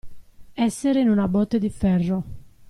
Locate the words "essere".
0.55-0.99